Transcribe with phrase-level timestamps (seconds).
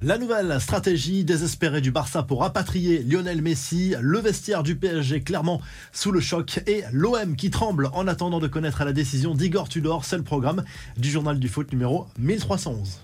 [0.00, 5.60] La nouvelle stratégie désespérée du Barça pour rapatrier Lionel Messi, le vestiaire du PSG clairement
[5.90, 10.04] sous le choc et l'OM qui tremble en attendant de connaître la décision d'Igor Tudor,
[10.04, 10.62] c'est le programme
[10.98, 13.00] du journal du foot numéro 1311.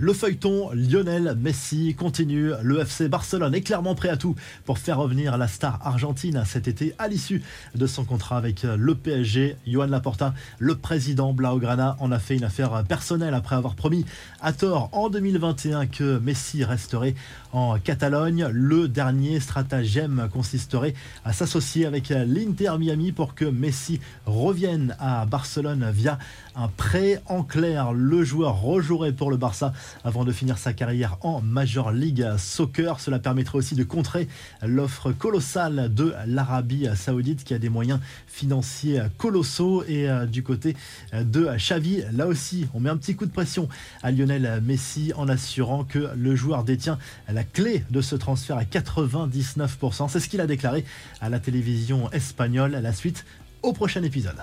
[0.00, 2.52] Le feuilleton Lionel Messi continue.
[2.62, 6.68] Le FC Barcelone est clairement prêt à tout pour faire revenir la star argentine cet
[6.68, 7.42] été à l'issue
[7.74, 9.56] de son contrat avec le PSG.
[9.66, 14.04] Johan Laporta, le président Blaugrana, en a fait une affaire personnelle après avoir promis
[14.40, 17.16] à tort en 2021 que Messi resterait
[17.52, 18.48] en Catalogne.
[18.52, 20.94] Le dernier stratagème consisterait
[21.24, 26.20] à s'associer avec l'Inter Miami pour que Messi revienne à Barcelone via
[26.54, 27.92] un prêt en clair.
[27.92, 29.72] Le joueur rejouerait pour le Barça
[30.04, 33.00] avant de finir sa carrière en Major League Soccer.
[33.00, 34.28] Cela permettrait aussi de contrer
[34.62, 39.84] l'offre colossale de l'Arabie Saoudite qui a des moyens financiers colossaux.
[39.88, 40.76] Et euh, du côté
[41.12, 43.68] de Xavi, là aussi, on met un petit coup de pression
[44.02, 48.64] à Lionel Messi en assurant que le joueur détient la clé de ce transfert à
[48.64, 50.08] 99%.
[50.08, 50.84] C'est ce qu'il a déclaré
[51.20, 53.24] à la télévision espagnole à la suite
[53.62, 54.36] au prochain épisode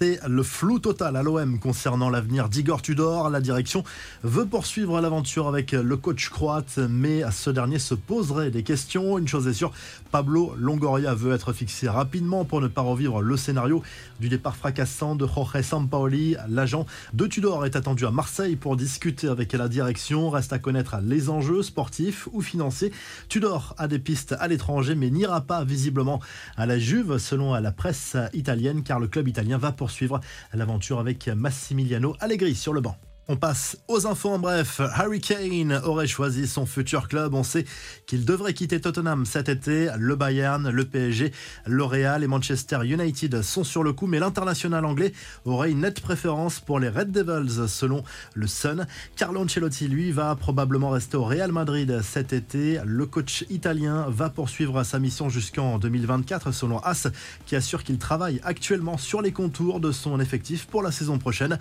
[0.00, 3.30] le flou total à l'OM concernant l'avenir d'Igor Tudor.
[3.30, 3.84] La direction
[4.24, 9.18] veut poursuivre l'aventure avec le coach croate, mais ce dernier se poserait des questions.
[9.18, 9.72] Une chose est sûre,
[10.10, 13.82] Pablo Longoria veut être fixé rapidement pour ne pas revivre le scénario
[14.18, 16.36] du départ fracassant de Jorge Sampaoli.
[16.48, 20.30] L'agent de Tudor est attendu à Marseille pour discuter avec la direction.
[20.30, 22.92] Reste à connaître les enjeux sportifs ou financiers.
[23.28, 26.20] Tudor a des pistes à l'étranger, mais n'ira pas visiblement
[26.56, 30.20] à la Juve, selon la presse italienne, car le club italien va poursuivre
[30.52, 32.96] suivre l'aventure avec Massimiliano Allegri sur le banc.
[33.32, 34.82] On passe aux infos en bref.
[34.92, 37.32] Harry Kane aurait choisi son futur club.
[37.32, 37.64] On sait
[38.04, 39.88] qu'il devrait quitter Tottenham cet été.
[39.98, 41.32] Le Bayern, le PSG,
[41.64, 45.14] le Real et Manchester United sont sur le coup, mais l'international anglais
[45.46, 48.86] aurait une nette préférence pour les Red Devils selon le Sun.
[49.16, 52.80] Carlo Ancelotti, lui, va probablement rester au Real Madrid cet été.
[52.84, 57.08] Le coach italien va poursuivre sa mission jusqu'en 2024 selon As
[57.46, 61.58] qui assure qu'il travaille actuellement sur les contours de son effectif pour la saison prochaine.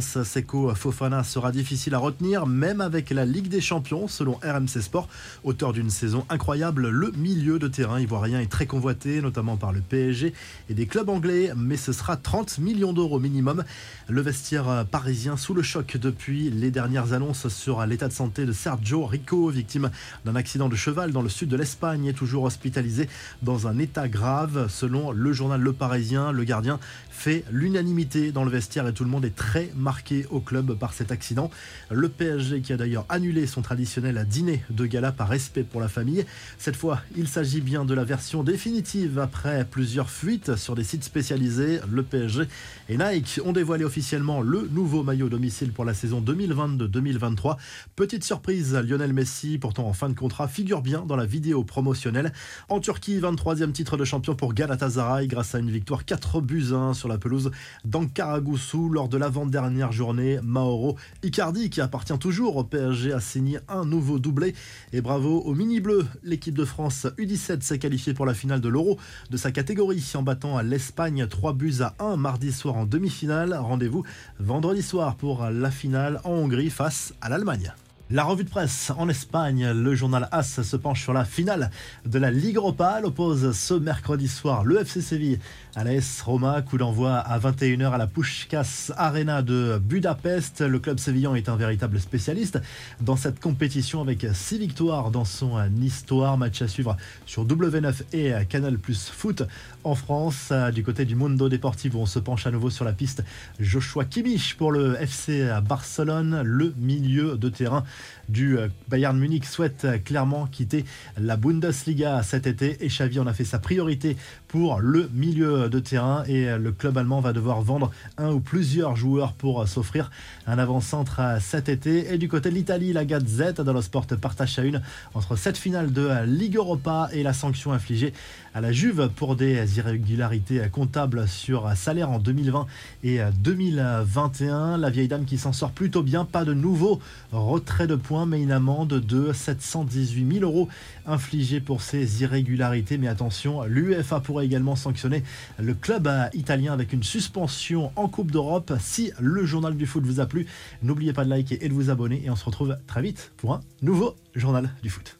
[0.00, 5.08] Seco Fofana sera difficile à retenir, même avec la Ligue des Champions, selon RMC Sport.
[5.44, 9.80] Auteur d'une saison incroyable, le milieu de terrain ivoirien est très convoité, notamment par le
[9.80, 10.34] PSG
[10.68, 13.64] et des clubs anglais, mais ce sera 30 millions d'euros minimum.
[14.08, 18.52] Le vestiaire parisien sous le choc depuis les dernières annonces sur l'état de santé de
[18.52, 19.90] Sergio Rico, victime
[20.26, 23.08] d'un accident de cheval dans le sud de l'Espagne, est toujours hospitalisé
[23.40, 24.66] dans un état grave.
[24.68, 26.78] Selon le journal Le Parisien, le gardien
[27.20, 30.94] fait l'unanimité dans le vestiaire et tout le monde est très marqué au club par
[30.94, 31.50] cet accident.
[31.90, 35.88] Le PSG qui a d'ailleurs annulé son traditionnel dîner de gala par respect pour la
[35.88, 36.24] famille.
[36.56, 41.04] Cette fois, il s'agit bien de la version définitive après plusieurs fuites sur des sites
[41.04, 41.80] spécialisés.
[41.92, 42.44] Le PSG
[42.88, 47.58] et Nike ont dévoilé officiellement le nouveau maillot domicile pour la saison 2022-2023.
[47.96, 52.32] Petite surprise, Lionel Messi, pourtant en fin de contrat, figure bien dans la vidéo promotionnelle.
[52.70, 56.94] En Turquie, 23e titre de champion pour Galatasaray grâce à une victoire 4 buts 1
[56.94, 57.50] sur la pelouse
[57.84, 60.38] d'Ankaragusu lors de l'avant-dernière journée.
[60.42, 64.54] Mauro Icardi, qui appartient toujours au PSG, a signé un nouveau doublé.
[64.92, 66.06] Et bravo au mini bleu.
[66.22, 68.98] L'équipe de France U17 s'est qualifiée pour la finale de l'Euro
[69.30, 73.54] de sa catégorie en battant l'Espagne 3 buts à 1 mardi soir en demi-finale.
[73.54, 74.04] Rendez-vous
[74.38, 77.72] vendredi soir pour la finale en Hongrie face à l'Allemagne.
[78.12, 81.70] La revue de presse en Espagne, le journal AS se penche sur la finale
[82.04, 82.96] de la Ligue Europa.
[82.98, 85.38] Elle oppose ce mercredi soir le FC Séville
[85.76, 86.60] à l'AS Roma.
[86.62, 90.60] Coup d'envoi à 21h à la Pushkas Arena de Budapest.
[90.60, 92.60] Le club sévillan est un véritable spécialiste
[93.00, 96.36] dans cette compétition avec 6 victoires dans son histoire.
[96.36, 96.96] Match à suivre
[97.26, 99.44] sur W9 et Canal Plus Foot
[99.84, 100.52] en France.
[100.74, 103.22] Du côté du Mundo Deportivo, on se penche à nouveau sur la piste
[103.60, 107.84] Joshua Kimmich pour le FC Barcelone, le milieu de terrain
[108.28, 110.84] du euh, Bayern Munich souhaite euh, clairement quitter
[111.18, 112.84] la Bundesliga cet été.
[112.84, 114.16] Et Xavi en a fait sa priorité
[114.50, 118.96] pour le milieu de terrain et le club allemand va devoir vendre un ou plusieurs
[118.96, 120.10] joueurs pour s'offrir
[120.48, 122.12] un avant-centre cet été.
[122.12, 124.82] Et du côté de l'Italie, la Gazette dello Sport partage à une
[125.14, 128.12] entre cette finale de Ligue Europa et la sanction infligée
[128.52, 132.66] à la Juve pour des irrégularités comptables sur salaire en 2020
[133.04, 134.78] et 2021.
[134.78, 136.98] La vieille dame qui s'en sort plutôt bien, pas de nouveau
[137.30, 140.68] retrait de points, mais une amende de 718 000 euros
[141.06, 142.98] infligée pour ces irrégularités.
[142.98, 145.22] Mais attention, l'UEFA pourrait également sanctionner
[145.58, 148.72] le club italien avec une suspension en Coupe d'Europe.
[148.80, 150.46] Si le journal du foot vous a plu,
[150.82, 152.22] n'oubliez pas de liker et de vous abonner.
[152.24, 155.08] Et on se retrouve très vite pour un nouveau journal du foot.